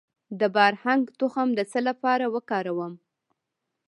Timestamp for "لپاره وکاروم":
1.87-2.93